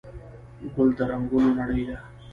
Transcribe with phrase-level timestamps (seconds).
[0.73, 1.97] ګل د رنګونو نړۍ ده.